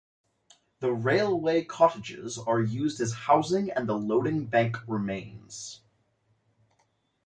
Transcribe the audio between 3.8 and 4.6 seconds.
the loading